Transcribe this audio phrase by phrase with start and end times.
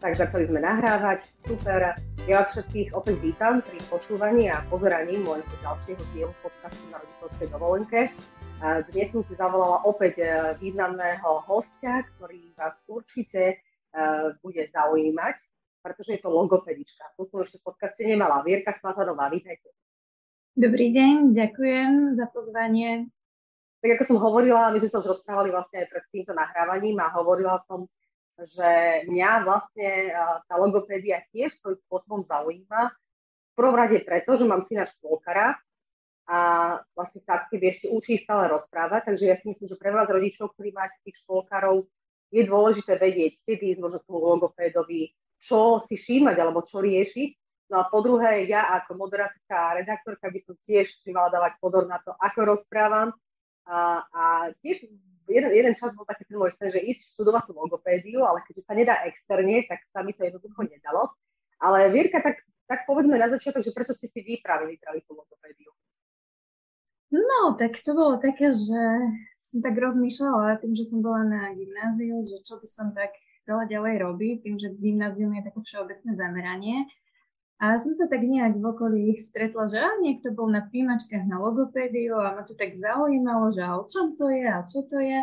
[0.00, 1.92] Tak začali sme nahrávať, super.
[2.24, 7.48] Ja vás všetkých opäť vítam pri počúvaní a pozeraní môjho ďalšieho dielu podcastu na rodičovskej
[7.52, 8.00] dovolenke.
[8.60, 10.28] Dnes som si zavolala opäť e,
[10.60, 13.96] významného hostia, ktorý vás určite e,
[14.44, 15.36] bude zaujímať,
[15.80, 17.08] pretože je to logopedička.
[17.16, 18.44] To som ešte v podcaste nemala.
[18.44, 19.72] Vierka Smatanová, vítajte.
[20.52, 23.08] Dobrý deň, ďakujem za pozvanie.
[23.80, 27.16] Tak ako som hovorila, my sme sa už rozprávali vlastne aj pred týmto nahrávaním a
[27.16, 27.88] hovorila som
[28.40, 29.88] že mňa vlastne
[30.48, 32.92] tá logopédia tiež svojím spôsobom zaujíma.
[32.92, 35.60] V prvom rade preto, že mám syna škôlkara
[36.30, 36.38] a
[36.94, 40.54] vlastne sa keby ešte učí stále rozprávať, takže ja si myslím, že pre vás rodičov,
[40.54, 41.90] ktorí máte tých škôlkarov,
[42.30, 45.10] je dôležité vedieť, kedy ísť možno tomu logopédovi,
[45.42, 47.30] čo si všímať alebo čo riešiť.
[47.74, 51.58] No a po druhé, ja ako moderátorka a redaktorka by som tiež si mala dávať
[51.58, 53.10] pozor na to, ako rozprávam.
[53.66, 54.22] A, a
[54.62, 54.86] tiež
[55.26, 58.62] jeden, jeden čas bol taký ten môj sen, že ísť študovať tú logopédiu, ale keďže
[58.66, 61.10] sa nedá externe, tak sa mi to jednoducho nedalo.
[61.58, 65.18] Ale Vierka, tak, tak povedzme na začiatok, že prečo ste si vy práve vybrali tú
[65.18, 65.70] logopédiu?
[67.10, 68.82] No, tak to bolo také, že
[69.42, 73.10] som tak rozmýšľala tým, že som bola na gymnáziu, že čo by som tak
[73.42, 76.86] chcela ďalej robiť, tým, že gymnázium je také všeobecné zameranie.
[77.60, 81.28] A som sa tak nejak v okolí ich stretla, že a niekto bol na príjmačkách
[81.28, 84.96] na logopédiu a ma to tak zaujímalo, že o čom to je a čo to
[84.96, 85.20] je.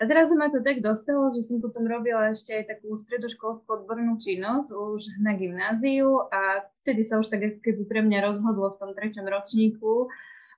[0.00, 4.16] A zrazu ma to tak dostalo, že som potom robila ešte aj takú stredoškolskú odbornú
[4.20, 8.90] činnosť už na gymnáziu a vtedy sa už tak keby pre mňa rozhodlo v tom
[8.96, 10.08] treťom ročníku,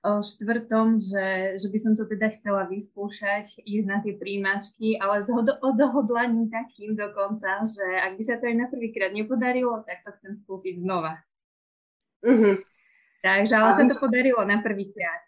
[0.03, 5.31] štvrtom, že, že by som to teda chcela vyskúšať, ísť na tie príjmačky, ale s
[5.63, 10.35] odohodlaním takým dokonca, že ak by sa to aj na prvýkrát nepodarilo, tak to chcem
[10.43, 11.23] skúsiť znova.
[12.19, 12.55] Mm-hmm.
[13.23, 15.23] Takže, ale a sa to podarilo na prvýkrát.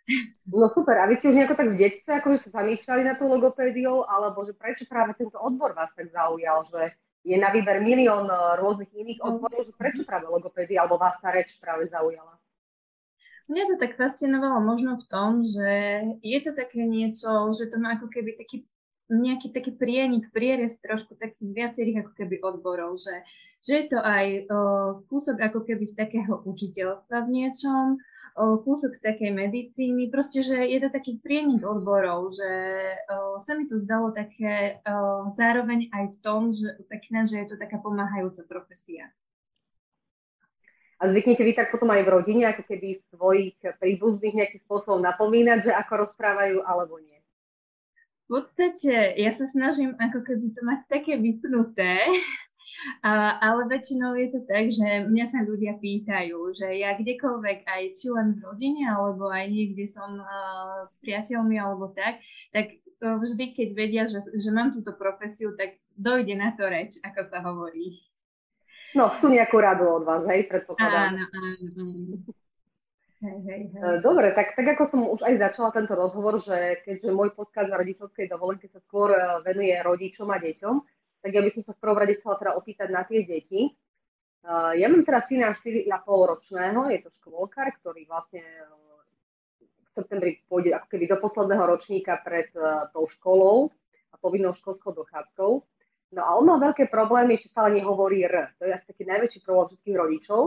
[0.52, 3.32] No super, a vy ste už nejako tak v detstve akože sa zamýšľali na tú
[3.32, 6.92] logopédiou, alebo že prečo práve tento odbor vás tak zaujal, že
[7.24, 11.32] je na výber milión eh, rôznych iných odborov, že prečo práve logopédia, alebo vás tá
[11.32, 12.35] reč práve zaujala?
[13.46, 15.70] Mňa to tak fascinovalo možno v tom, že
[16.26, 18.66] je to také niečo, že to má ako keby taký
[19.10, 23.22] nejaký taký prienik, prierez trošku takých viacerých ako keby odborov, že,
[23.62, 24.58] že je to aj o,
[25.06, 28.02] kúsok ako keby z takého učiteľstva v niečom,
[28.34, 32.50] o, kúsok z takej medicíny, proste, že je to taký prienik odborov, že
[33.14, 37.48] o, sa mi to zdalo také o, zároveň aj v tom, že pekné, že je
[37.54, 39.14] to taká pomáhajúca profesia.
[40.96, 45.68] A zvyknete vy tak potom aj v rodine, ako keby svojich príbuzných nejakým spôsobom napomínať,
[45.68, 47.20] že ako rozprávajú, alebo nie?
[48.26, 52.00] V podstate ja sa snažím ako keby to mať také vypnuté,
[53.06, 57.84] a, ale väčšinou je to tak, že mňa sa ľudia pýtajú, že ja kdekoľvek, aj
[57.96, 62.20] či len v rodine, alebo aj niekde som uh, s priateľmi alebo tak,
[62.52, 67.00] tak uh, vždy, keď vedia, že, že mám túto profesiu, tak dojde na to reč,
[67.04, 68.04] ako sa hovorí.
[68.96, 71.20] No, chcú nejakú radu od vás, hej, predpokladám.
[71.20, 72.16] Áno, áno,
[73.26, 73.82] Hej, hej, hej.
[73.82, 77.72] E, dobre, tak, tak ako som už aj začala tento rozhovor, že keďže môj podcast
[77.72, 80.76] na rodičovskej dovolenke sa skôr e, venuje rodičom a deťom,
[81.26, 83.74] tak ja by som sa v prvom rade chcela teda opýtať na tie deti.
[84.46, 88.46] Uh, ja mám teda syna 4,5 ročného, je to škôlkar, ktorý vlastne
[89.58, 92.54] v septembri pôjde ako keby do posledného ročníka pred
[92.94, 93.74] tou školou
[94.14, 95.66] a povinnou školskou dochádzkou.
[96.16, 98.56] No a on má veľké problémy, či stále nehovorí R.
[98.56, 100.42] To je asi taký najväčší problém všetkých rodičov,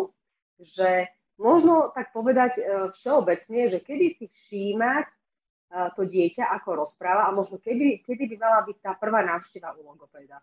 [0.65, 2.62] že možno tak povedať e,
[2.97, 5.15] všeobecne, že kedy si všímať e,
[5.93, 9.84] to dieťa, ako rozpráva a možno kedy, kedy by mala byť tá prvá návšteva u
[9.84, 10.41] logopéda.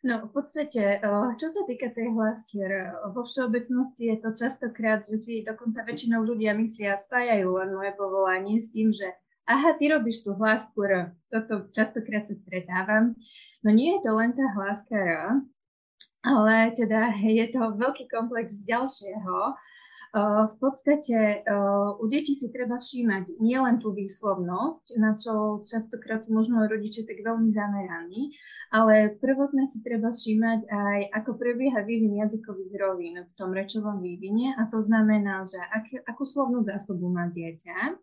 [0.00, 2.64] No, v podstate, e, čo sa týka tej hlásky
[3.12, 8.64] vo všeobecnosti je to častokrát, že si dokonca väčšinou ľudia myslia, spájajú len moje povolanie
[8.64, 9.12] s tým, že
[9.46, 11.14] aha, ty robíš tú hlásku R.
[11.30, 13.14] Toto častokrát sa stretávam.
[13.66, 15.42] No nie je to len tá hláska R,
[16.22, 19.58] ale teda je to veľký komplex ďalšieho.
[20.16, 21.42] V podstate
[21.98, 27.20] u detí si treba všímať nielen tú výslovnosť, na čo častokrát sú možno rodiče tak
[27.20, 28.32] veľmi zameraní,
[28.70, 34.54] ale prvotné si treba všímať aj, ako prebieha vývin jazykových rovín v tom rečovom vývine
[34.56, 37.98] a to znamená, že ak, akú slovnú zásobu má dieťa,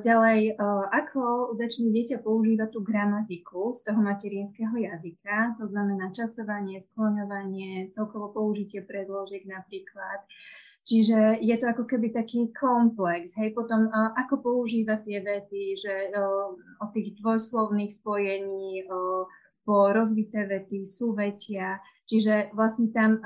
[0.00, 0.56] Ďalej,
[0.88, 8.32] ako začne dieťa používať tú gramatiku z toho materinského jazyka, to znamená časovanie, skloňovanie, celkovo
[8.32, 10.24] použitie predložiek napríklad.
[10.88, 15.94] Čiže je to ako keby taký komplex, hej, potom ako používať tie vety, že
[16.80, 18.88] o tých dvojslovných spojení,
[19.62, 21.78] po rozvité vety, súvetia,
[22.10, 23.22] čiže vlastne tam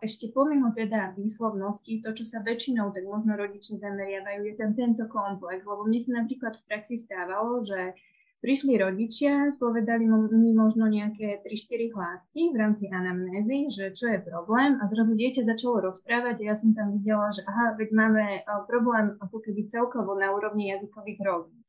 [0.00, 5.04] ešte pomimo teda výslovnosti, to, čo sa väčšinou tak možno rodičia zameriavajú, je tam tento
[5.10, 7.94] komplex, lebo mne sa napríklad v praxi stávalo, že
[8.40, 14.80] Prišli rodičia, povedali mi možno nejaké 3-4 hlásky v rámci anamnézy, že čo je problém
[14.80, 18.24] a zrazu dieťa začalo rozprávať a ja som tam videla, že aha, veď máme
[18.64, 21.60] problém ako keby celkovo na úrovni jazykových rovín.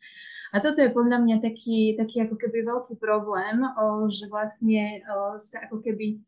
[0.52, 3.64] A toto je podľa mňa taký, taký ako keby veľký problém,
[4.12, 5.00] že vlastne
[5.40, 6.20] sa ako keby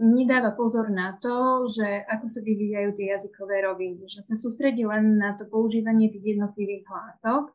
[0.00, 5.20] nedáva pozor na to, že ako sa vyvíjajú tie jazykové roviny, že sa sústredí len
[5.20, 7.54] na to používanie tých jednotlivých hlások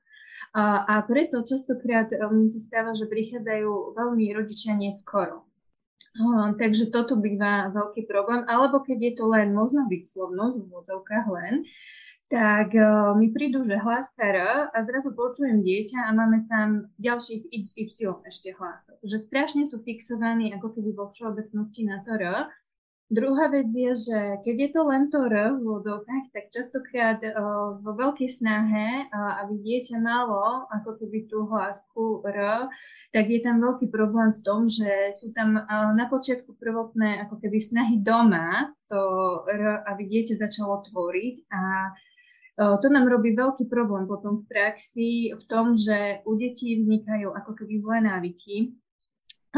[0.56, 5.44] a, a preto častokrát mi sa stáva, že prichádzajú veľmi rodičia neskoro.
[6.56, 11.68] Takže toto býva veľký problém, alebo keď je to len možno výslovnosť, v úvodzovkách len,
[12.26, 14.40] tak uh, mi prídu, že hláska R
[14.74, 18.98] a zrazu počujem dieťa a máme tam ďalších Y ešte hlások.
[19.06, 22.50] Že strašne sú fixovaní ako keby vo všeobecnosti na to R
[23.06, 27.78] Druhá vec je, že keď je to len to R v vodovkách, tak častokrát uh,
[27.78, 32.66] vo veľkej snahe, uh, aby dieťa malo ako keby tú hlásku R,
[33.14, 37.38] tak je tam veľký problém v tom, že sú tam uh, na počiatku prvotné ako
[37.46, 38.98] keby snahy doma to
[39.54, 41.94] R, aby dieťa začalo tvoriť a
[42.56, 47.52] to nám robí veľký problém potom v praxi v tom, že u detí vznikajú ako
[47.52, 48.76] keby zlé návyky,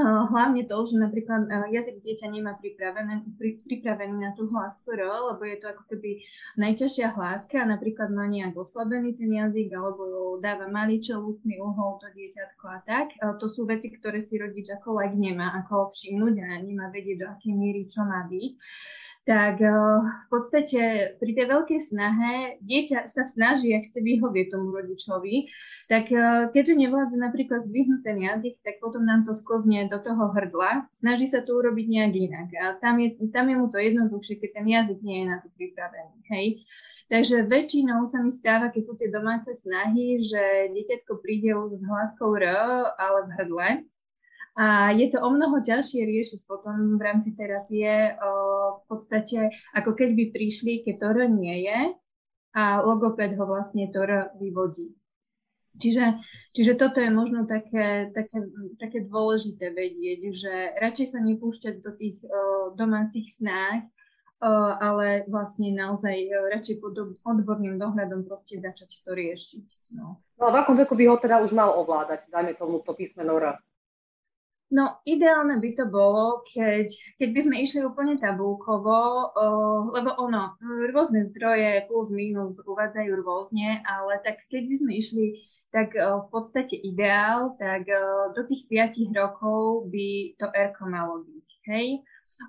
[0.03, 5.01] Hlavne to, že napríklad jazyk dieťa nemá pripravený, pri, pripravený na tú hlásku R,
[5.33, 6.21] lebo je to ako keby
[6.61, 12.13] najťažšia hláska a napríklad má nejak oslabený ten jazyk alebo dáva malý čelústny uhol to
[12.13, 13.17] dieťatko a tak.
[13.17, 17.27] To sú veci, ktoré si rodič ako lek nemá ako všimnúť a nemá vedieť, do
[17.33, 18.53] akej miery čo má byť
[19.27, 19.75] tak eh,
[20.07, 20.81] v podstate
[21.19, 25.51] pri tej veľkej snahe dieťa sa snaží a chce vyhovieť tomu rodičovi,
[25.91, 30.31] tak eh, keďže nevládze napríklad zdvihnúť ten jazyk, tak potom nám to sklzne do toho
[30.31, 32.47] hrdla, snaží sa to urobiť nejak inak.
[32.55, 35.51] A tam je, tam je mu to jednoduchšie, keď ten jazyk nie je na to
[35.59, 36.47] pripravený, hej.
[37.07, 41.83] Takže väčšinou sa mi stáva, keď sú tie domáce snahy, že dieťatko príde už s
[41.83, 42.51] hláskou R,
[42.99, 43.67] ale v hrdle,
[44.57, 48.29] a je to o mnoho ťažšie riešiť potom v rámci terapie o,
[48.81, 51.93] v podstate, ako keď by prišli, keď to nie je
[52.57, 54.01] a logoped ho vlastne to
[54.41, 54.97] vyvodí.
[55.77, 56.17] Čiže,
[56.57, 58.49] čiže toto je možno také, také,
[58.81, 63.85] také dôležité vedieť, že radšej sa nepúšťať do tých o, domácich snách,
[64.41, 69.93] o, ale vlastne naozaj radšej pod odborným dohľadom proste začať to riešiť.
[69.93, 70.17] No.
[70.41, 73.37] no a v akom veku by ho teda už mal ovládať, dajme tomu to písmeno
[73.37, 73.61] R?
[74.67, 80.59] No, ideálne by to bolo, keď, keď by sme išli úplne tabulkovo, uh, lebo ono,
[80.91, 85.25] rôzne zdroje plus minus uvádzajú rôzne, ale tak keď by sme išli
[85.71, 91.23] tak uh, v podstate ideál, tak uh, do tých 5 rokov by to R malo
[91.23, 92.03] byť, hej?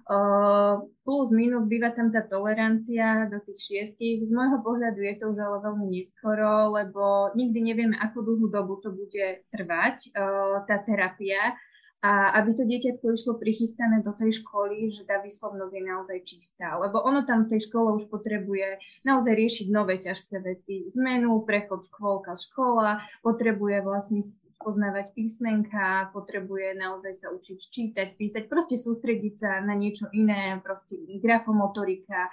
[0.04, 4.26] Uh, plus minus býva tam tá tolerancia do tých šiestich.
[4.26, 8.82] Z môjho pohľadu je to už ale veľmi neskoro, lebo nikdy nevieme, akú dlhú dobu
[8.84, 11.56] to bude trvať, uh, tá terapia
[11.98, 16.78] a aby to dieťatko išlo prichystané do tej školy, že tá výslovnosť je naozaj čistá.
[16.78, 20.86] Lebo ono tam v tej škole už potrebuje naozaj riešiť nové ťažké veci.
[20.94, 24.22] Zmenu, prechod škôlka, škola, potrebuje vlastne
[24.58, 30.98] poznávať písmenka, potrebuje naozaj sa učiť čítať, písať, proste sústrediť sa na niečo iné, proste
[31.22, 32.26] grafomotorika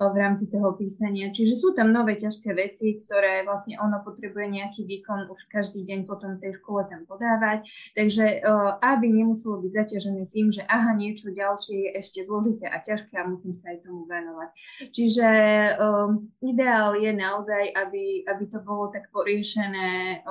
[0.00, 1.30] v rámci toho písania.
[1.30, 6.08] Čiže sú tam nové ťažké veci, ktoré vlastne ono potrebuje nejaký výkon už každý deň
[6.08, 7.68] potom tej škole tam podávať.
[7.92, 8.40] Takže
[8.80, 13.28] aby nemuselo byť zaťažené tým, že aha, niečo ďalšie je ešte zložité a ťažké a
[13.28, 14.48] musím sa aj tomu venovať.
[14.90, 15.28] Čiže
[15.76, 20.24] um, ideál je naozaj, aby, aby to bolo tak poriešené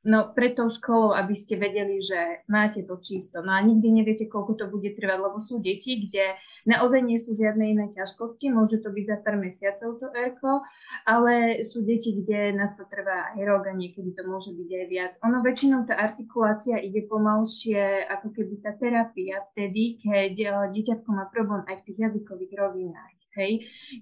[0.00, 3.44] No pred tou školou, aby ste vedeli, že máte to čisto.
[3.44, 7.36] No a nikdy neviete, koľko to bude trvať, lebo sú deti, kde naozaj nie sú
[7.36, 10.64] žiadne iné ťažkosti, môže to byť za pár mesiacov to erko,
[11.04, 14.86] ale sú deti, kde nás to trvá aj rok a niekedy to môže byť aj
[14.88, 15.12] viac.
[15.20, 21.28] Ono väčšinou tá artikulácia ide pomalšie, ako keby tá terapia vtedy, keď eh, dieťatko má
[21.28, 23.52] problém aj v tých jazykových rovinách hej,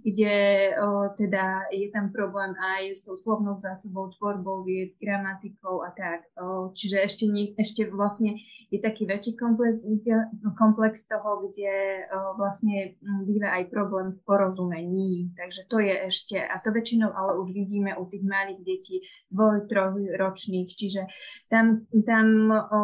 [0.02, 0.34] kde
[0.74, 6.26] o, teda je tam problém aj s tou slovnou zásobou, tvorbou vied, gramatikou a tak.
[6.34, 8.34] O, čiže ešte, nie, ešte vlastne
[8.68, 9.80] je taký väčší komplex,
[10.58, 15.30] komplex toho, kde o, vlastne býva aj problém v porozumení.
[15.38, 18.96] Takže to je ešte, a to väčšinou ale už vidíme u tých malých detí
[19.30, 19.70] dvoj,
[20.18, 21.06] ročných, čiže
[21.48, 22.80] tam, tam o,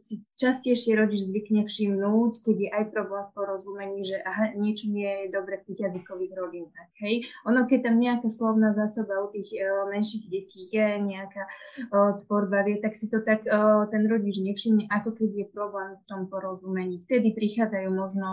[0.00, 5.26] si častejšie rodič zvykne všimnúť, keď je aj problém v porozumení, že aha, niečo nie
[5.26, 6.90] je dobre v tých jazykových rodinách.
[7.02, 7.26] Hej.
[7.50, 11.42] Ono, keď tam nejaká slovná zásoba u tých uh, menších detí je, nejaká
[11.90, 15.98] uh, tvorba vie, tak si to tak uh, ten rodič nevšimne, ako keď je problém
[15.98, 17.02] v tom porozumení.
[17.10, 18.28] Vtedy prichádzajú možno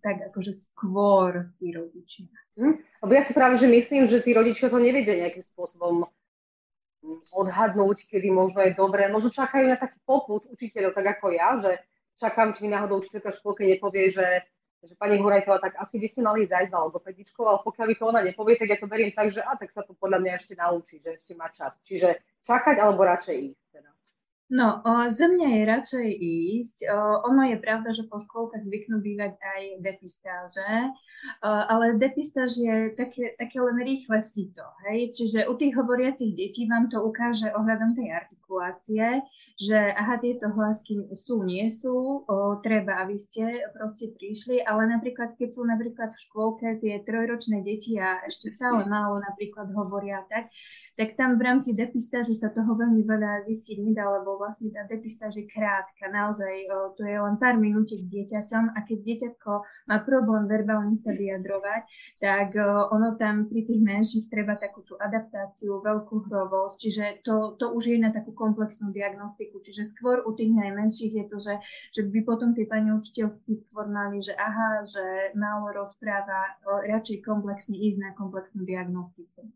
[0.00, 2.24] tak akože skôr tí rodičia.
[2.56, 2.80] Hm?
[3.04, 6.08] Lebo ja si práve, že myslím, že tí rodičia to nevedia nejakým spôsobom
[7.32, 9.08] odhadnúť, kedy možno je dobré.
[9.08, 11.72] Možno čakajú na taký poput učiteľov, tak ako ja, že
[12.20, 14.44] čakám, či mi náhodou učiteľka škôlke nepovie, že,
[14.84, 18.04] že pani Hurajtová, tak asi by ste mali zajsť za logopedičkou, ale pokiaľ by to
[18.04, 20.54] ona nepovie, tak ja to beriem tak, že a tak sa to podľa mňa ešte
[20.54, 21.72] naučí, že ešte má čas.
[21.88, 23.64] Čiže čakať alebo radšej ísť.
[23.72, 23.89] Teda.
[24.50, 24.82] No,
[25.14, 26.78] za mňa je radšej ísť.
[27.22, 30.90] Ono je pravda, že po škôlkach zvyknú bývať aj depistáže,
[31.46, 35.14] ale depistáž je také, také len rýchle sito, hej?
[35.14, 39.22] Čiže u tých hovoriacich detí vám to ukáže ohľadom tej artikulácie,
[39.54, 45.36] že aha, tieto hlasky sú, nie sú, o, treba, aby ste proste prišli, ale napríklad,
[45.36, 50.48] keď sú napríklad v škôlke tie trojročné deti a ešte stále málo napríklad hovoria tak,
[50.98, 55.38] tak tam v rámci depistážu sa toho veľmi veľa zistiť nedá, lebo vlastne tá depistáž
[55.38, 59.50] je krátka, naozaj o, to je len pár minútiek dieťaťom a keď dieťatko
[59.88, 61.82] má problém verbálne sa vyjadrovať,
[62.18, 67.54] tak o, ono tam pri tých menších treba takú tú adaptáciu, veľkú hrovosť, čiže to,
[67.56, 71.54] to už je na takú komplexnú diagnostiku, čiže skôr u tých najmenších je to, že,
[71.96, 77.24] že by potom tie pani učiteľky skôr mali, že aha, že málo rozpráva, o, radšej
[77.24, 79.48] komplexne ísť na komplexnú diagnostiku.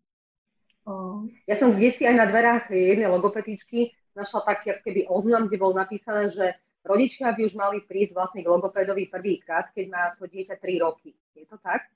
[1.49, 6.29] Ja som desi aj na dverách jednej logopedičky našla taký keby oznam, kde bol napísané,
[6.31, 10.85] že rodičia by už mali prísť vlastne k logopedovi prvýkrát, keď má to dieťa 3
[10.85, 11.17] roky.
[11.33, 11.88] Je to tak?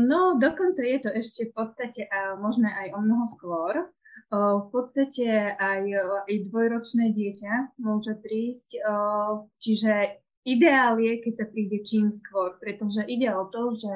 [0.00, 3.74] No, dokonca je to ešte v podstate a možno aj o mnoho skôr.
[4.32, 5.84] V podstate aj,
[6.24, 8.80] aj dvojročné dieťa môže prísť,
[9.60, 13.88] čiže Ideál je, keď sa príde čím skôr, pretože ide o to, že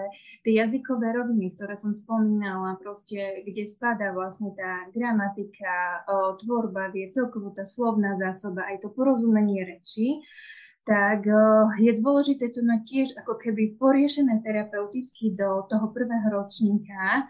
[0.49, 6.09] tie jazykové roviny, ktoré som spomínala, proste, kde spadá vlastne tá gramatika,
[6.41, 10.25] tvorba, vie celkovo tá slovná zásoba, aj to porozumenie reči,
[10.89, 17.29] tak o, je dôležité to mať tiež ako keby poriešené terapeuticky do toho prvého ročníka,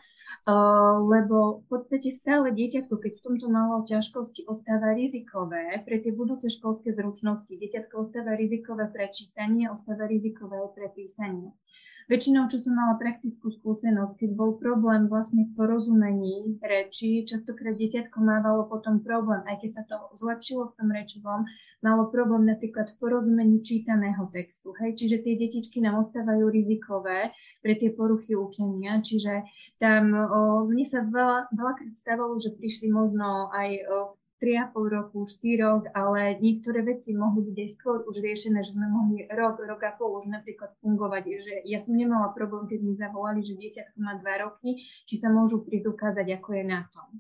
[1.03, 6.49] lebo v podstate stále dieťatko, keď v tomto malo ťažkosti, ostáva rizikové pre tie budúce
[6.49, 7.51] školské zručnosti.
[7.53, 11.53] Dieťatko ostáva rizikové pre čítanie, ostáva rizikové pre písanie.
[12.09, 18.17] Väčšinou, čo som mala praktickú skúsenosť, keď bol problém vlastne v porozumení reči, častokrát dieťatko
[18.17, 21.45] mávalo potom problém, aj keď sa to zlepšilo v tom rečovom,
[21.83, 24.75] malo problém napríklad v porozumení čítaného textu.
[24.83, 24.99] Hej?
[24.99, 27.31] Čiže tie detičky nám ostávajú rizikové
[27.63, 29.47] pre tie poruchy učenia, čiže
[29.79, 33.97] tam o, mne sa veľa, veľakrát stávalo, že prišli možno aj o,
[34.39, 39.27] 3,5 roku, 4 ale niektoré veci mohli byť aj skôr už riešené, že sme mohli
[39.35, 43.43] rok, rok a pol už napríklad fungovať, že ja som nemala problém, keď mi zavolali,
[43.43, 44.79] že dieťatko má 2 roky,
[45.11, 47.19] či sa môžu prísť ukázať, ako je na tom.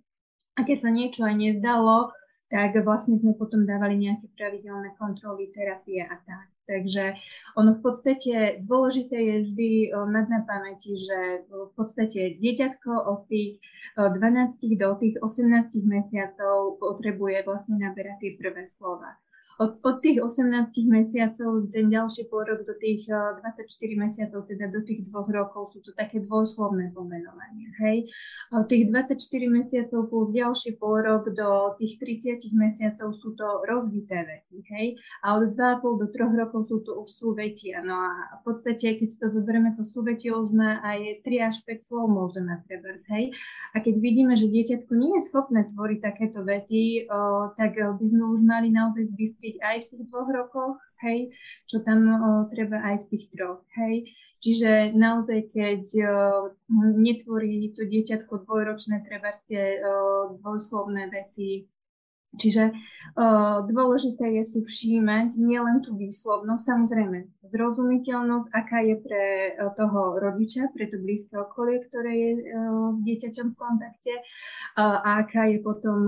[0.58, 2.14] A keď sa niečo aj nezdalo,
[2.48, 6.48] tak vlastne sme potom dávali nejaké pravidelné kontroly, terapie a tak.
[6.68, 7.16] Takže
[7.56, 13.24] ono v podstate dôležité je vždy eh, mať na pamäti, že v podstate dieťatko od
[13.32, 13.56] tých
[13.96, 19.16] 12 eh, do tých 18 mesiacov potrebuje vlastne naberať tie prvé slova
[19.58, 24.86] od, od tých 18 mesiacov, ten ďalší pôrok do tých 24 eh, mesiacov, teda do
[24.86, 27.74] tých dvoch rokov, sú to také dvojslovné pomenovania.
[27.82, 28.06] Hej?
[28.54, 29.18] Od tých 24
[29.50, 34.62] mesiacov plus ďalší pôrok do tých 30 mesiacov sú to rozvité vety.
[34.70, 34.86] Hej?
[35.26, 37.82] A od 2,5 do 3 rokov sú to už súvetia.
[37.82, 41.82] No a v podstate, keď to zoberieme, to súvetie už má aj 3 až 5
[41.82, 43.02] slov môže mať trebert.
[43.10, 43.34] Hej?
[43.74, 48.24] A keď vidíme, že dieťatko nie je schopné tvoriť takéto vety, o, tak by sme
[48.30, 51.32] už mali naozaj zbystriť byť aj v tých dvoch rokoch, hej,
[51.64, 52.18] čo tam o,
[52.52, 54.04] treba aj v tých troch, hej.
[54.38, 56.08] Čiže naozaj, keď o,
[57.00, 59.80] netvorí to dieťatko dvojročné, treba ste
[60.44, 61.66] dvojslovné vety,
[62.36, 69.24] Čiže uh, dôležité je si všímať nielen tú výslovnosť, samozrejme zrozumiteľnosť, aká je pre
[69.56, 74.14] uh, toho rodiča, pre to blízke okolie, ktoré je uh, dieťaťom v kontakte
[74.78, 76.06] a aká je potom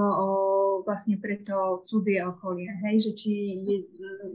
[0.86, 3.30] vlastne pre to cudzie okolie, hej, že či
[3.66, 3.76] je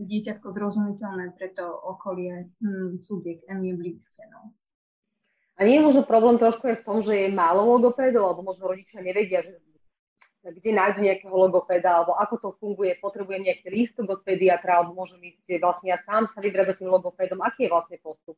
[0.04, 4.24] dieťatko zrozumiteľné pre to okolie hm, cudzie, kam je blízke.
[4.28, 4.52] No.
[5.56, 8.76] A nie je možno problém trošku je v tom, že je málo logopédov, alebo možno
[8.76, 9.56] rodičia nevedia, že
[10.54, 15.22] kde nájsť nejakého logopeda, alebo ako to funguje, potrebujem nejaký lístok od pediatra, alebo môžem
[15.22, 18.38] ísť vlastne ja sám sa vybrať za tým logopedom, aký je vlastne postup?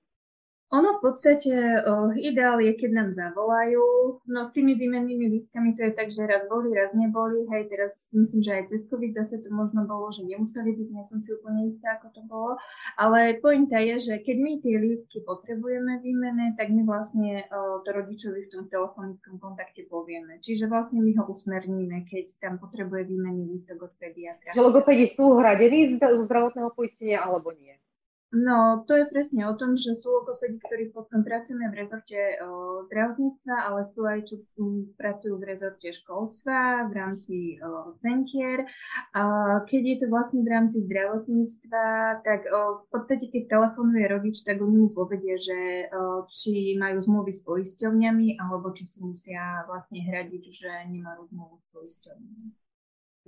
[0.68, 4.20] Ono v podstate oh, ideál je, keď nám zavolajú.
[4.28, 7.48] No s tými výmennými lístkami to je tak, že raz boli, raz neboli.
[7.48, 11.04] Hej, teraz myslím, že aj cez COVID zase to možno bolo, že nemuseli byť, nie
[11.08, 12.52] som si úplne istá, ako to bolo.
[13.00, 17.90] Ale pointa je, že keď my tie lístky potrebujeme výmené, tak my vlastne oh, to
[17.96, 20.44] rodičovi v tom telefonickom kontakte povieme.
[20.44, 24.52] Čiže vlastne my ho usmerníme, keď tam potrebuje výmenný lístok od pediatra.
[24.52, 27.80] Že logopedi sú hradení z zdravotného poistenia alebo nie?
[28.28, 32.84] No, to je presne o tom, že sú logopedi, ktorí potom pracujeme v rezorte o,
[32.92, 38.68] zdravotníctva, ale sú aj, čo m, pracujú v rezorte školstva, v rámci o, centier.
[39.16, 39.24] A
[39.64, 41.86] keď je to vlastne v rámci zdravotníctva,
[42.28, 47.00] tak o, v podstate, keď telefonuje rodič, tak oni mu povedia, že o, či majú
[47.00, 52.48] zmluvy s poisťovňami, alebo či si musia vlastne hradiť, že nemajú zmluvu s poisťovňami.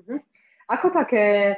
[0.04, 0.18] Mhm.
[0.76, 1.56] Ako také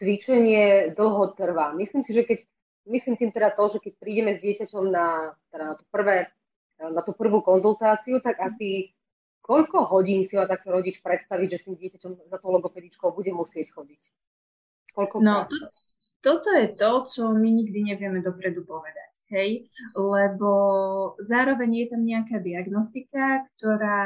[0.00, 1.76] cvičenie dlho trvá?
[1.76, 2.48] Myslím si, že keď
[2.88, 6.16] myslím tým teda to, že keď prídeme s dieťaťom na, teda na, to prvé,
[6.80, 8.96] na tú prvú konzultáciu, tak asi
[9.44, 13.32] koľko hodín si ma takto rodič predstaviť, že s tým dieťaťom za tou logopedičkou bude
[13.32, 14.00] musieť chodiť?
[14.92, 15.56] Koľko no, to,
[16.20, 20.52] toto je to, čo my nikdy nevieme dopredu povedať hej, lebo
[21.20, 24.00] zároveň je tam nejaká diagnostika, ktorá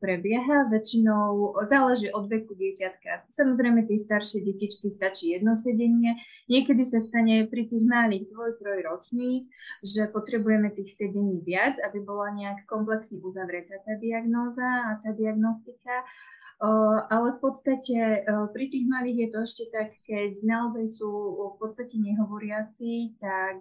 [0.00, 3.28] prebieha, väčšinou záleží od veku dieťatka.
[3.32, 9.44] Samozrejme, tie staršie detičky stačí jedno sedenie, niekedy sa stane pri tých malých dvoj, trojročných,
[9.82, 16.04] že potrebujeme tých sedení viac, aby bola nejak komplexne uzavretá tá diagnóza a tá diagnostika
[17.12, 21.10] ale v podstate pri tých malých je to ešte tak, keď naozaj sú
[21.52, 23.60] v podstate nehovoriaci, tak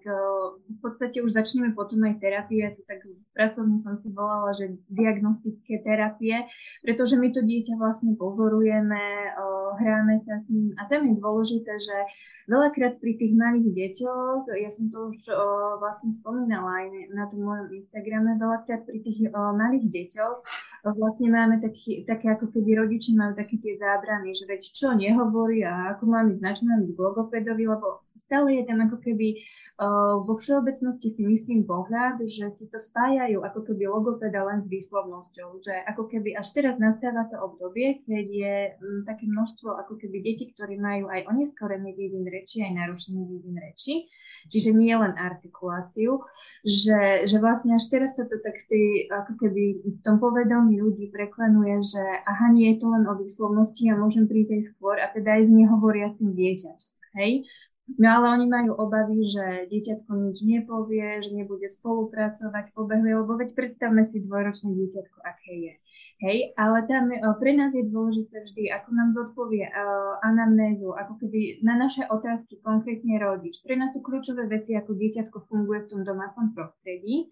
[0.64, 3.04] v podstate už začneme potom aj terapie, to tak
[3.36, 6.48] pracovne som si volala, že diagnostické terapie,
[6.88, 9.04] pretože my to dieťa vlastne pozorujeme,
[9.76, 10.72] hráme sa s ním.
[10.80, 11.98] A tam je dôležité, že
[12.48, 15.28] veľakrát pri tých malých deťoch, ja som to už
[15.84, 20.38] vlastne spomínala aj na tom mojom Instagrame, veľakrát pri tých malých deťoch
[20.94, 25.66] vlastne máme taký, také, ako keby rodiči majú také tie zábrany, že veď čo nehovorí
[25.66, 29.42] a ako mám ísť, na čo k logopedovi, lebo stále je tam ako keby
[30.24, 35.60] vo všeobecnosti si myslím pohľad, že si to spájajú ako keby logopeda len s výslovnosťou,
[35.60, 40.24] že ako keby až teraz nastáva to obdobie, keď je m, také množstvo ako keby
[40.24, 44.08] detí, ktorí majú aj oneskorený vývin reči, aj narušený vývin reči,
[44.48, 46.24] čiže nie len artikuláciu,
[46.64, 51.12] že, že vlastne až teraz sa to tak tý, ako keby v tom povedomí ľudí
[51.12, 55.12] preklenuje, že aha, nie je to len o výslovnosti a môžem prísť aj skôr a
[55.12, 56.92] teda aj s nehovoriacim dieťaťom.
[57.16, 57.48] Hej?
[57.86, 63.54] No ale oni majú obavy, že dieťatko nič nepovie, že nebude spolupracovať, pobehuje, lebo veď
[63.54, 65.74] predstavme si dvojročné dieťatko, aké je.
[66.16, 71.20] Hej, ale tam e, pre nás je dôležité vždy, ako nám zodpovie uh, anamnézu, ako
[71.20, 73.60] keby na naše otázky konkrétne rodič.
[73.68, 77.28] Pre nás sú kľúčové veci, ako dieťatko funguje v tom domácom prostredí,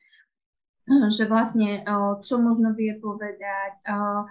[1.15, 4.27] že vlastne uh, čo možno vie povedať, uh,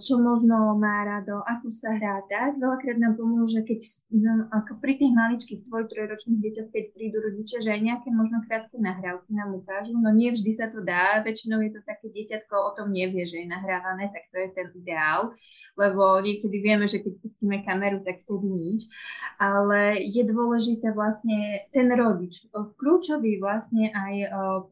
[0.00, 2.56] čo možno má rado, ako sa hrá tak.
[2.56, 3.84] Veľakrát nám pomôže, keď
[4.16, 8.40] no, ako pri tých maličkých dvoj, trojročných deťoch, keď prídu rodičia, že aj nejaké možno
[8.48, 12.54] krátke nahrávky nám ukážu, no nie vždy sa to dá, väčšinou je to také dieťatko
[12.56, 15.36] o tom nevie, že je nahrávané, tak to je ten ideál
[15.78, 18.80] lebo niekedy vieme, že keď pustíme kameru, tak vtedy nič.
[19.38, 24.14] Ale je dôležité vlastne ten rodič, kľúčový vlastne aj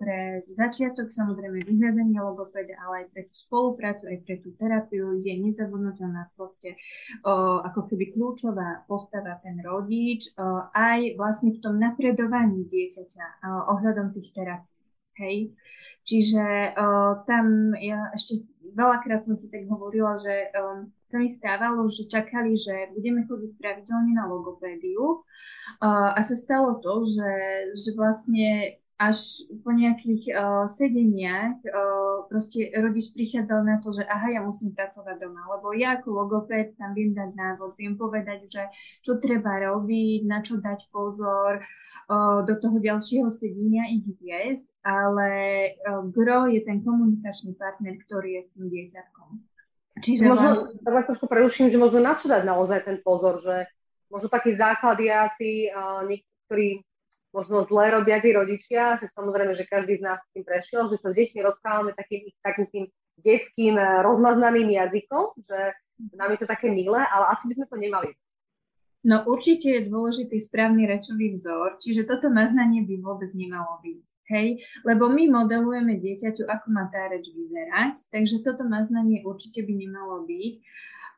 [0.02, 5.34] pre začiatok, samozrejme vyhľadanie logopéda, ale aj pre tú spoluprácu, aj pre tú terapiu je
[5.40, 6.76] nezabudnutelná proste
[7.24, 10.30] ako keby kľúčová postava ten rodič,
[10.74, 14.74] aj vlastne v tom napredovaní dieťaťa ohľadom tých terapií.
[15.16, 15.56] Hej.
[16.06, 18.46] Čiže uh, tam ja ešte
[18.78, 20.54] veľakrát som si tak hovorila, že
[21.10, 26.78] sa mi stávalo, že čakali, že budeme chodiť pravidelne na logopédiu uh, a sa stalo
[26.78, 27.32] to, že,
[27.74, 34.32] že vlastne až po nejakých uh, sedeniach uh, proste rodič prichádzal na to, že aha,
[34.32, 38.62] ja musím pracovať doma, lebo ja ako logopéd tam viem dať návod, viem povedať, že
[39.04, 45.30] čo treba robiť, na čo dať pozor, uh, do toho ďalšieho sedenia ich viesť, ale
[45.76, 49.28] uh, gro je ten komunikačný partner, ktorý je s tým dieťatkom.
[49.96, 50.48] Čiže možno,
[50.80, 53.68] tak vás trošku preruším, že možno na čo dať naozaj ten pozor, že
[54.08, 56.80] možno taký základ je asi uh, niektorí
[57.36, 60.96] možno zle robia tí rodičia, že samozrejme, že každý z nás s tým prešiel, že
[60.96, 62.84] sa s deťmi rozprávame takým, takým tým
[63.20, 65.76] detským rozmaznaným jazykom, že
[66.16, 68.08] nám je to také milé, ale asi by sme to nemali.
[69.06, 74.06] No určite je dôležitý správny rečový vzor, čiže toto maznanie by vôbec nemalo byť.
[74.26, 79.70] Hej, lebo my modelujeme dieťaťu, ako má tá reč vyzerať, takže toto maznanie určite by
[79.70, 80.54] nemalo byť.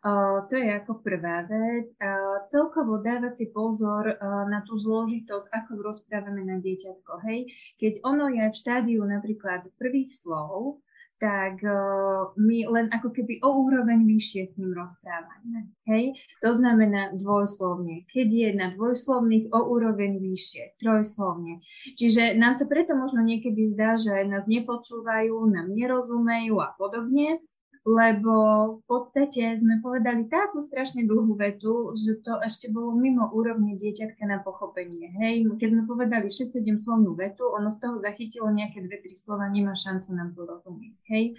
[0.04, 1.90] To je ako prvá vec.
[1.98, 4.14] Uh, celkovo dávať si pozor
[4.46, 7.12] na tú zložitosť, ako rozprávame na dieťatko.
[7.26, 7.50] Hej?
[7.82, 10.78] Keď ono je v štádiu napríklad prvých slov,
[11.18, 15.74] tak uh, my len ako keby o úroveň vyššie s ním rozprávame.
[15.90, 16.14] Hej?
[16.46, 18.06] To znamená dvojslovne.
[18.06, 21.58] Keď je na dvojslovných o úroveň vyššie, trojslovne.
[21.98, 27.42] Čiže nám sa preto možno niekedy zdá, že nás nepočúvajú, nám nerozumejú a podobne,
[27.86, 28.34] lebo
[28.78, 34.24] v podstate sme povedali takú strašne dlhú vetu, že to ešte bolo mimo úrovne dieťatka
[34.26, 35.12] na pochopenie.
[35.18, 39.78] Hej, keď sme povedali 6-7 slovnú vetu, ono z toho zachytilo nejaké 2-3 slova, nemá
[39.78, 40.94] šancu nám porozumieť.
[41.10, 41.38] Hej.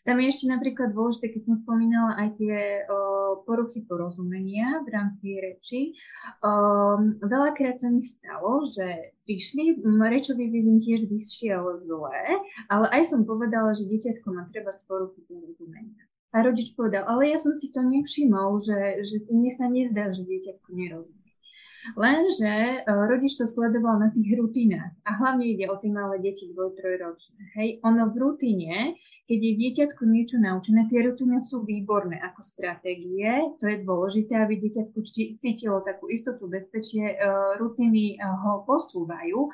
[0.00, 2.96] Tam je ešte napríklad dôležité, keď som spomínala aj tie o,
[3.44, 5.80] poruchy porozumenia v rámci reči.
[6.40, 6.52] O,
[7.20, 12.22] veľakrát sa mi stalo, že prišli, rečový vývin tiež vyšiel zle,
[12.72, 16.00] ale aj som povedala, že dieťatko má treba z poruchy porozumenia.
[16.32, 20.24] A rodič povedal, ale ja som si to nevšimol, že, že mne sa nezdá, že
[20.24, 21.20] dieťatko nerozumie.
[21.96, 26.76] Lenže rodič to sledoval na tých rutinách a hlavne ide o tie malé deti dvoj,
[26.76, 27.56] trojročné.
[27.56, 33.30] Hej, ono v rutine keď je dieťatko niečo naučené, tie rutiny sú výborné ako stratégie.
[33.62, 34.98] To je dôležité, aby dieťatko
[35.38, 37.16] cítilo takú istotu, bezpečie, e,
[37.62, 39.46] rutiny e, ho posúvajú,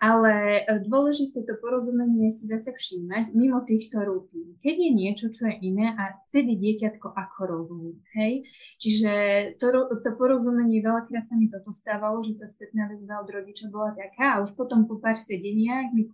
[0.00, 4.56] ale e, dôležité to porozumenie si zase všímať mimo týchto rutín.
[4.64, 8.00] Keď je niečo, čo je iné a vtedy dieťatko ako rozumie.
[8.16, 8.48] Hej?
[8.80, 9.12] Čiže
[9.60, 13.92] to, to porozumenie, veľakrát sa mi toto stávalo, že tá spätná väzba od rodiča bola
[13.92, 16.08] taká a už potom po pár sedeniach mi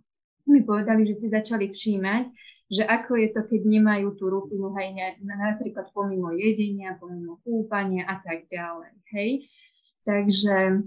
[0.45, 2.25] mi povedali, že si začali všímať,
[2.65, 8.17] že ako je to, keď nemajú tú rutinu, hej, napríklad pomimo jedenia, pomimo kúpania a
[8.25, 9.31] tak ďalej, hej.
[10.05, 10.85] Takže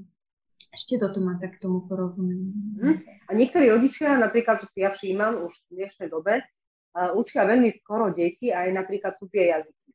[0.75, 2.43] ešte toto má tak tomu porozumieť.
[2.83, 2.97] Mm.
[3.27, 7.79] A niektorí rodičia, napríklad, čo si ja všímam už v dnešnej dobe, uh, učia veľmi
[7.83, 9.91] skoro deti aj napríklad cudzie jazyky.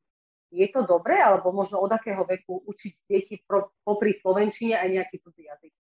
[0.54, 5.16] Je to dobré, alebo možno od akého veku učiť deti pro, popri slovenčine aj nejaký
[5.20, 5.74] cudzí jazyk?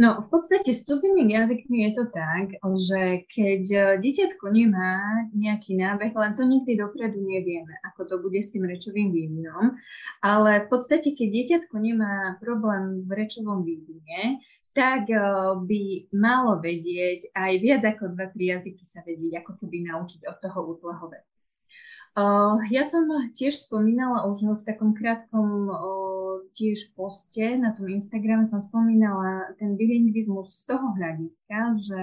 [0.00, 2.56] No, v podstate s cudzými jazykmi je to tak,
[2.88, 8.40] že keď e, dieťatko nemá nejaký nábeh, len to nikdy dopredu nevieme, ako to bude
[8.40, 9.76] s tým rečovým vývinom,
[10.24, 14.40] ale v podstate, keď dieťatko nemá problém v rečovom vývine,
[14.72, 15.20] tak e,
[15.68, 15.82] by
[16.16, 20.58] malo vedieť aj viac ako dva, tri jazyky sa vedieť, ako keby naučiť od toho
[20.80, 21.39] útleho veku.
[22.70, 23.06] Ja som
[23.38, 25.70] tiež spomínala už v takom krátkom
[26.54, 32.00] tiež poste na tom Instagrame som spomínala ten bilingvizmus z toho hľadiska, že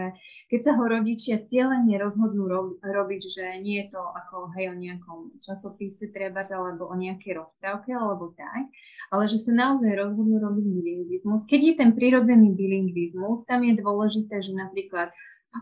[0.47, 4.75] keď sa ho rodičia cieľene rozhodnú ro- robiť, že nie je to ako hej o
[4.79, 8.71] nejakom časopise treba alebo o nejakej rozprávke alebo tak,
[9.11, 11.45] ale že sa naozaj rozhodnú robiť bilingvizmus.
[11.45, 15.11] Keď je ten prirodzený bilingvizmus, tam je dôležité, že napríklad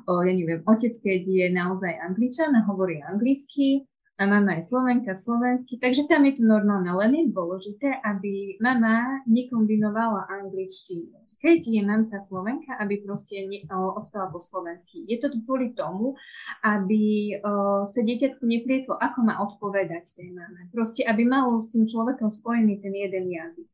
[0.08, 5.16] o, ja neviem, otec, keď je naozaj angličan a hovorí anglicky, a mama je Slovenka,
[5.16, 11.12] Slovenský, takže tam je to normálne, len je dôležité, aby mama nekombinovala angličtinu.
[11.44, 15.06] Keď je mamka Slovenka, aby proste ne, o, ostala po slovensky.
[15.06, 16.18] Je to kvôli tomu,
[16.64, 20.72] aby o, sa dieťatku neprietlo, ako má odpovedať tej mame.
[20.74, 23.68] Proste, aby malo s tým človekom spojený ten jeden jazyk.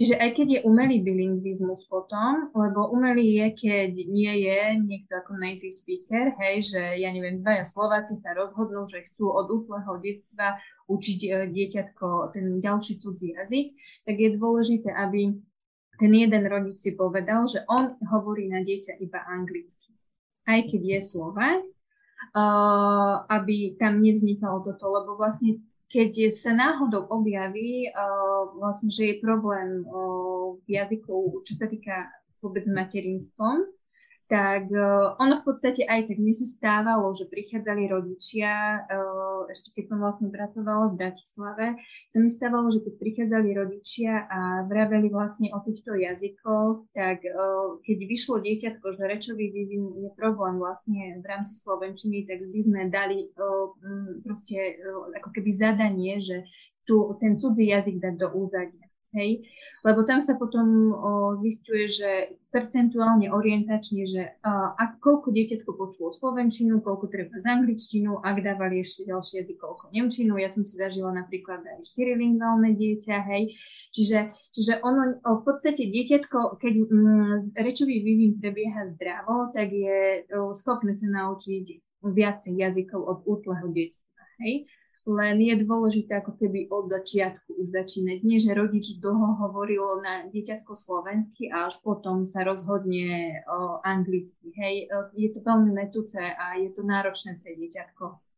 [0.00, 5.36] Čiže aj keď je umelý bilingvizmus potom, lebo umelý je, keď nie je niekto ako
[5.36, 10.56] native speaker, hej, že ja neviem, dvaja Slováci sa rozhodnú, že chcú od útleho detstva
[10.88, 13.76] učiť e, dieťatko ten ďalší cudzí jazyk,
[14.08, 15.36] tak je dôležité, aby
[16.00, 19.92] ten jeden rodič si povedal, že on hovorí na dieťa iba anglicky.
[20.48, 25.60] Aj keď je Slovák, uh, aby tam nevznikalo toto, lebo vlastne
[25.90, 32.06] keď sa náhodou objaví, uh, vlastne, že je problém uh, v jazyku, čo sa týka
[32.38, 33.66] vôbec materinstvom,
[34.30, 39.74] tak uh, ono v podstate aj tak mi sa stávalo, že prichádzali rodičia, uh, ešte
[39.74, 41.66] keď som vlastne pracovala v Bratislave,
[42.14, 47.82] sa mi stávalo, že keď prichádzali rodičia a vraveli vlastne o týchto jazykoch, tak uh,
[47.82, 52.80] keď vyšlo dieťatko, že rečový vývin je problém vlastne v rámci Slovenčiny, tak by sme
[52.86, 53.66] dali uh,
[54.22, 56.46] proste uh, ako keby zadanie, že
[56.86, 58.89] tu ten cudzí jazyk dať do úzadia.
[59.10, 59.42] Hej?
[59.82, 60.98] Lebo tam sa potom o,
[61.42, 62.10] zistuje, že
[62.54, 68.86] percentuálne orientačne, že a, a koľko dieťatko počulo slovenčinu, koľko treba z angličtinu, ak dávali
[68.86, 70.38] ešte ďalšie jazyk, koľko nemčinu.
[70.38, 73.58] Ja som si zažila napríklad aj štyrylingválne dieťa, hej.
[73.90, 74.18] Čiže,
[74.54, 80.54] čiže ono o, v podstate dieťatko, keď mm, rečový vývin prebieha zdravo, tak je o,
[80.54, 81.66] schopné sa naučiť
[82.06, 84.22] viacej jazykov od útleho detstva.
[84.40, 84.70] Hej?
[85.08, 88.18] Len je dôležité ako keby od začiatku už začínať.
[88.24, 94.52] Nie, že rodič dlho hovoril na dieťatko slovensky a až potom sa rozhodne o anglicky.
[94.56, 98.30] Hej, je to veľmi metúce a je to náročné pre dieťatko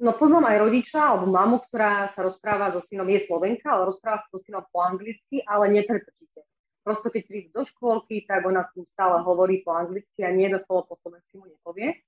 [0.00, 4.24] No poznám aj rodiča alebo mamu, ktorá sa rozpráva so synom, je Slovenka, ale rozpráva
[4.24, 6.40] sa so synom po anglicky, ale nepretrčite.
[6.80, 10.56] Prosto keď príde do škôlky, tak ona s stále hovorí po anglicky a nie jedno
[10.64, 12.00] slovo po slovensky mu nepovie.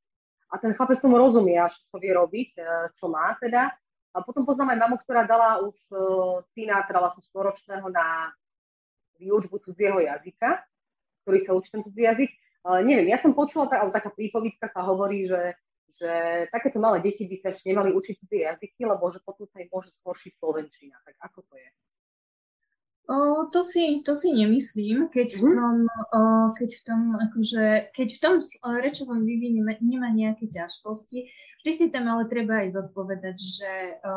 [0.48, 2.60] A ten chlapec tomu rozumie, až čo vie robiť, e,
[2.96, 3.68] čo má teda.
[4.12, 8.28] A potom poznám aj mamu, ktorá dala už uh, syna, teda vlastne štvoročného na
[9.16, 10.60] výučbu cudzieho jazyka,
[11.24, 12.30] ktorý sa učí ten cudzí jazyk.
[12.62, 15.56] Uh, neviem, ja som počula, alebo taká prípovídka sa hovorí, že
[16.02, 19.62] že takéto malé deti by sa ešte nemali učiť cudzie jazyky, lebo že potom sa
[19.62, 20.98] im môže zhoršiť slovenčina.
[21.06, 21.68] Tak ako to je?
[23.10, 25.54] O, to, si, to si nemyslím, keď v mhm.
[25.58, 26.20] tom, o,
[26.54, 27.64] keď v tom, akože,
[27.98, 28.34] keď v tom
[28.78, 31.26] rečovom vývine nemá nejaké ťažkosti,
[31.62, 33.72] vždy si tam ale treba aj zodpovedať, že
[34.06, 34.12] o,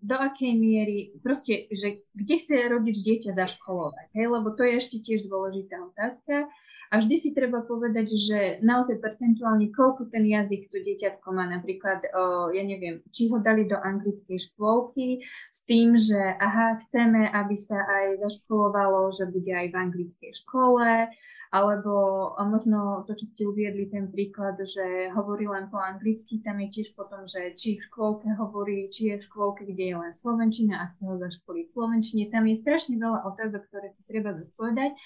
[0.00, 4.96] do akej miery, proste, že kde chce rodič dieťa zaškolovať, hej, lebo to je ešte
[5.04, 6.48] tiež dôležitá otázka.
[6.92, 11.48] A vždy si treba povedať, že naozaj percentuálne, koľko ten jazyk to dieťatko má.
[11.48, 17.32] Napríklad, o, ja neviem, či ho dali do anglickej škôlky s tým, že aha, chceme,
[17.32, 21.08] aby sa aj zaškolovalo, že bude aj v anglickej škole,
[21.52, 26.80] alebo možno to, čo ste uviedli, ten príklad, že hovorí len po anglicky, tam je
[26.80, 30.80] tiež potom, že či v škôlke hovorí, či je v škôlke, kde je len slovenčina
[30.80, 32.32] a chce ho zaškoliť v slovenčine.
[32.32, 34.96] Tam je strašne veľa otázok, ktoré si treba zodpovedať,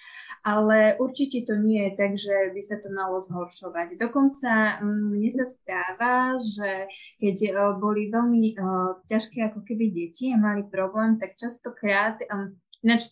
[0.46, 3.98] ale určite to nie je tak, že by sa to malo zhoršovať.
[3.98, 6.86] Dokonca mm, mne sa stáva, že
[7.18, 7.50] keď e,
[7.82, 12.54] boli veľmi uh, ťažké ako keby deti a mali problém, tak častokrát um,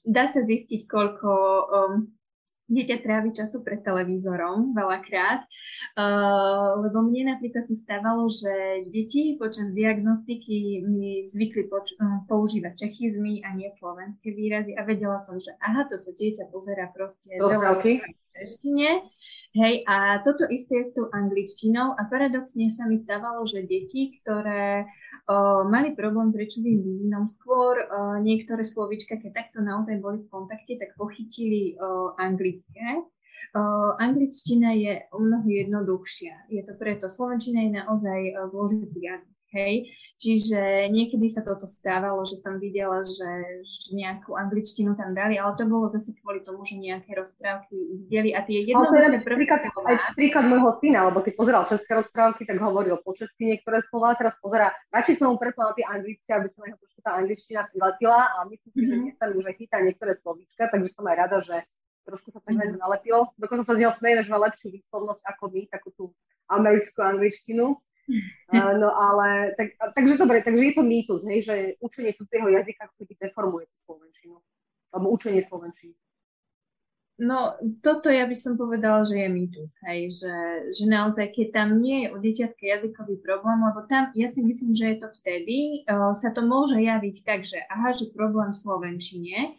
[0.06, 1.30] dá sa zistiť, koľko
[1.66, 2.13] um,
[2.64, 9.68] dieťa trávi času pred televízorom veľakrát, uh, lebo mne napríklad sa stávalo, že deti počas
[9.76, 15.52] diagnostiky mi zvykli poč- uh, používať čechizmy a nie slovenské výrazy a vedela som, že
[15.60, 17.84] aha, toto dieťa pozera proste veľa
[18.34, 19.06] češtine.
[19.54, 24.18] Hej, a toto isté je s tou angličtinou a paradoxne sa mi stávalo, že deti,
[24.18, 24.82] ktoré
[25.30, 27.30] o, mali problém s rečovým vývinom.
[27.30, 33.06] Skôr o, niektoré slovička, keď takto naozaj boli v kontakte, tak pochytili o, anglické.
[33.54, 36.50] O, angličtina je o mnoho jednoduchšia.
[36.50, 37.06] Je to preto.
[37.06, 38.20] Slovenčina je naozaj
[38.50, 39.38] zložitý jazyk.
[39.54, 39.86] Hej.
[40.14, 43.32] Čiže niekedy sa toto stávalo, že som videla, že,
[43.66, 47.74] že nejakú angličtinu tam dali, ale to bolo zase kvôli tomu, že nejaké rozprávky
[48.06, 49.68] videli a tie jednoduché prvý príklad.
[49.84, 54.14] Aj príklad môjho syna, lebo keď pozeral české rozprávky, tak hovoril po česky niektoré slova,
[54.14, 58.20] teraz pozera, radšej som mu prepala tie angličky, aby sa na trošku tá angličtina vyletila
[58.38, 59.04] a myslím si, mm-hmm.
[59.10, 61.56] že sa už aj chytá niektoré slovíčka, takže som aj rada, že
[62.06, 62.78] trošku sa tak mm-hmm.
[62.78, 63.34] nalepilo.
[63.34, 66.04] Dokonca sa z neho smejeme, že má lepšiu výslovnosť ako my, takú tú
[66.46, 67.76] americkú angličtinu.
[68.52, 73.14] No ale, tak, takže dobre, takže je to mýtus, hej, že učenie cudzieho jazyka keby
[73.16, 74.34] deformuje tú slovenčinu,
[74.92, 75.96] alebo učenie slovenčiny.
[77.14, 80.36] No, toto ja by som povedala, že je mýtus, hej, že,
[80.74, 84.74] že naozaj, keď tam nie je u dieťatka jazykový problém, lebo tam, ja si myslím,
[84.74, 88.60] že je to vtedy, uh, sa to môže javiť tak, že aha, že problém v
[88.66, 89.54] slovenčine,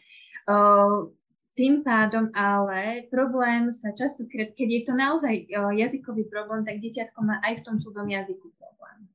[0.52, 1.08] uh,
[1.56, 5.34] tým pádom ale problém sa častokrát, keď je to naozaj
[5.80, 9.08] jazykový problém, tak dieťatko má aj v tom cudzom jazyku problém.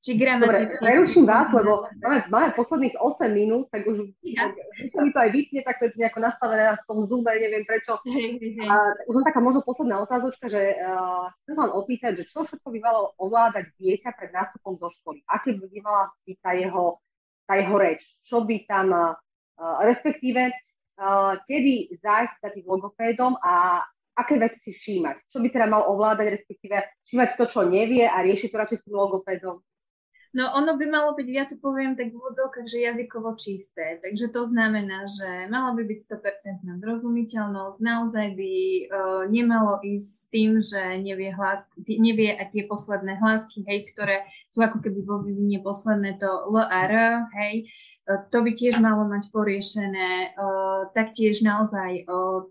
[0.00, 0.48] Či gramaticky.
[0.48, 4.48] Dobre, preruším vás, lebo máme, máme posledných 8 minút, tak už ja.
[4.96, 8.00] mi to aj vypne, tak to je nejako nastavené v tom zúbe, neviem prečo.
[8.64, 8.74] A
[9.04, 12.64] už len taká možno posledná otázočka, že uh, chcem sa len opýtať, že čo všetko
[12.72, 15.20] by malo ovládať dieťa pred nástupom do školy?
[15.28, 16.84] Aké by mala byť tá jeho,
[17.44, 18.00] tá jeho reč?
[18.24, 19.12] Čo by tam, uh,
[19.84, 20.48] respektíve,
[21.48, 23.84] kedy zájsť za tým logopédom a
[24.16, 25.32] aké veci si všímať.
[25.32, 26.76] Čo by teda mal ovládať, respektíve
[27.08, 29.64] všímať to, čo nevie a riešiť to radšej s tým logopédom.
[30.30, 33.98] No ono by malo byť, ja to poviem tak v úvodovkách, že jazykovo čisté.
[33.98, 40.22] Takže to znamená, že malo by byť 100% zrozumiteľnosť, naozaj by uh, nemalo ísť s
[40.30, 44.22] tým, že nevie, hlas, nevie aj tie posledné hlasky, hej, ktoré
[44.54, 47.66] sú ako keby vo vývine posledné to L a R, hej,
[48.30, 50.34] to by tiež malo mať poriešené.
[50.96, 52.06] Taktiež naozaj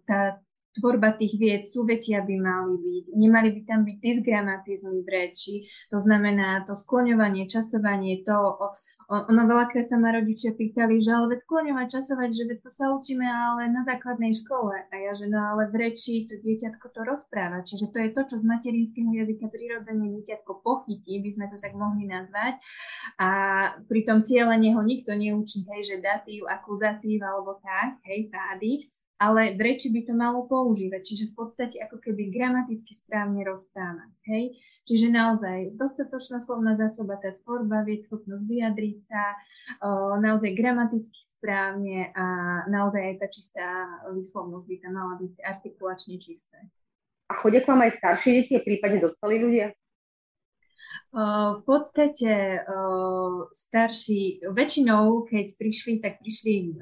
[0.08, 0.40] tá
[0.78, 5.98] tvorba tých vied, súvetia by mali byť, nemali by tam byť dysgramatizmy v reči, to
[5.98, 8.38] znamená to skloňovanie, časovanie, to
[9.10, 13.26] ono veľakrát sa ma rodičia pýtali, že ale veď skloňovať, časovať, že to sa učíme
[13.26, 14.78] ale na základnej škole.
[14.78, 17.66] A ja, že no ale v reči to dieťatko to rozpráva.
[17.66, 21.74] Čiže to je to, čo z materinského jazyka prirodzene dieťatko pochytí, by sme to tak
[21.74, 22.62] mohli nazvať.
[23.18, 23.30] A
[23.90, 28.86] pri tom cieľene ho nikto neučí, hej, že datív, akuzatív alebo tak, hej, pády
[29.20, 34.12] ale v reči by to malo používať, čiže v podstate ako keby gramaticky správne rozprávať.
[34.32, 34.56] Hej?
[34.88, 39.24] Čiže naozaj dostatočná slovná zásoba, tá tvorba, vieť schopnosť vyjadriť sa,
[39.84, 42.26] o, naozaj gramaticky správne a
[42.72, 43.68] naozaj aj tá čistá
[44.08, 46.58] výslovnosť by tam mala byť artikulačne čisté.
[47.30, 49.76] A chodia k vám aj staršie deti a prípadne dostali ľudia?
[51.10, 52.62] V podstate
[53.50, 56.78] starší, väčšinou, keď prišli, tak prišli,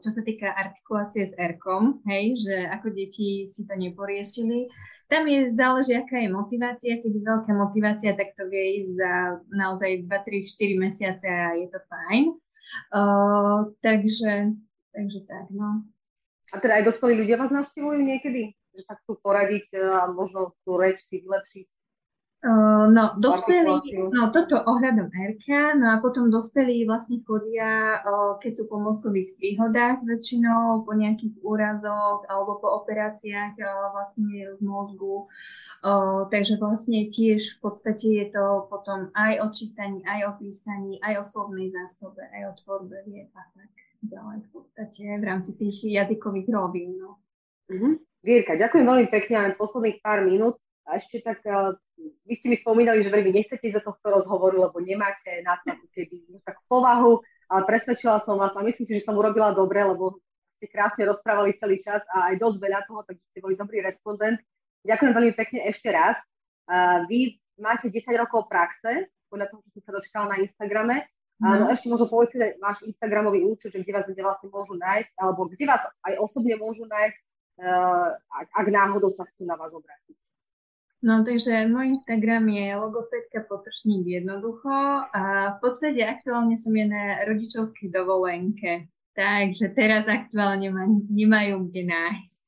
[0.00, 1.60] čo sa týka artikulácie s r
[2.08, 4.72] hej, že ako deti si to neporiešili.
[5.12, 7.04] Tam je, záleží, aká je motivácia.
[7.04, 9.12] Keď je veľká motivácia, tak to vie ísť za
[9.52, 12.24] naozaj 2, 3, 4 mesiace a je to fajn.
[12.88, 14.56] Uh, takže,
[14.96, 15.84] takže tak, no.
[16.52, 18.56] A teda aj dospelí ľudia vás navštevujú niekedy?
[18.72, 21.81] Že sa chcú poradiť a možno tú reč si vylepšiť?
[22.42, 28.02] No, dospelí, no toto ohľadom RK, no a potom dospelí vlastne chodia,
[28.42, 33.54] keď sú po mozgových príhodách väčšinou, po nejakých úrazoch alebo po operáciách
[33.94, 35.30] vlastne v mozgu.
[36.34, 41.22] Takže vlastne tiež v podstate je to potom aj o čítaní, aj o písaní, aj
[41.22, 43.70] o slovnej zásobe, aj o tvorbe vied a tak
[44.02, 46.98] ďalej v podstate v rámci tých jazykových rovín.
[46.98, 47.22] No.
[47.70, 48.02] Uh-huh.
[48.22, 51.42] Vierka, ďakujem veľmi pekne, len posledných pár minút a ešte tak,
[52.26, 56.22] vy ste mi spomínali, že veľmi nechcete za tohto rozhovoru, lebo nemáte na to keby
[56.42, 60.22] tak povahu, ale presvedčila som vás a myslím si, že som urobila dobre, lebo
[60.56, 64.38] ste krásne rozprávali celý čas a aj dosť veľa toho, takže ste boli dobrý respondent.
[64.86, 66.14] Ďakujem veľmi pekne ešte raz.
[66.70, 70.96] Uh, vy máte 10 rokov praxe, podľa toho, čo som sa dočkala na Instagrame.
[71.42, 71.58] Mm.
[71.58, 75.50] No ešte možno povedzte váš Instagramový účet, že kde vás kde vlastne môžu nájsť, alebo
[75.50, 77.18] kde vás aj osobne môžu nájsť,
[77.66, 80.21] uh, ak, ak náhodou sa chcú na vás obrátiť.
[81.02, 84.70] No takže môj Instagram je logopedka potržník jednoducho
[85.10, 88.86] a v podstate aktuálne som je na rodičovskej dovolenke.
[89.12, 92.44] Takže teraz aktuálne ma nemajú kde nájsť.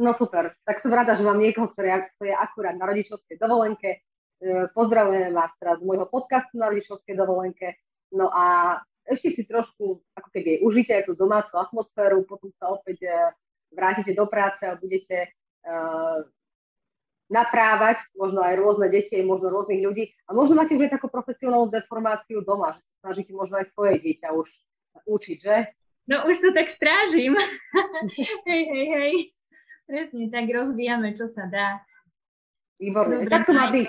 [0.00, 4.00] No super, tak som rada, že mám niekoho, ktorý, je akurát na rodičovskej dovolenke.
[4.40, 7.76] E, pozdravujeme vás teraz z môjho podcastu na rodičovskej dovolenke.
[8.08, 13.04] No a ešte si trošku, ako keby užite aj tú domácu atmosféru, potom sa opäť
[13.04, 13.12] e,
[13.76, 15.32] vrátite do práce a budete
[15.64, 16.20] uh,
[17.32, 20.12] naprávať možno aj rôzne deti, možno rôznych ľudí.
[20.28, 23.96] A možno máte už aj takú profesionálnu deformáciu doma, že sa snažíte možno aj svoje
[24.04, 24.48] dieťa už
[25.08, 25.56] učiť, že?
[26.04, 27.32] No už to tak strážim.
[28.48, 29.14] hej, hej, hej.
[29.88, 31.80] Presne, tak rozvíjame, čo sa dá.
[32.76, 33.88] Výborné, tak to má byť.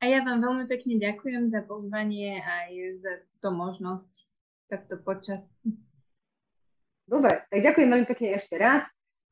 [0.00, 2.72] A ja vám veľmi pekne ďakujem za pozvanie aj
[3.04, 3.12] za
[3.44, 4.12] to možnosť
[4.72, 5.44] takto počas.
[7.04, 8.86] Dobre, tak ďakujem veľmi pekne ešte raz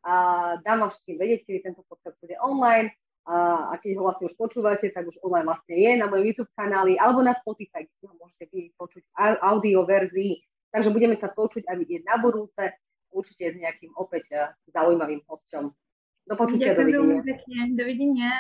[0.05, 0.15] a
[0.61, 2.93] dám vám všetkým vedieť, kedy tento podcast bude online
[3.29, 6.53] a, a keď ho vlastne už počúvate, tak už online vlastne je na mojom YouTube
[6.57, 9.05] kanáli alebo na Spotify, kde ho môžete vy počuť
[9.45, 10.41] audio verzii.
[10.73, 12.61] Takže budeme sa počuť a vidieť na budúce,
[13.13, 15.65] určite s nejakým opäť eh, zaujímavým hosťom.
[16.29, 17.25] Do počutia, Ďakujem dovidenia.
[17.25, 17.59] Pekne.
[17.77, 18.33] Dovidenia.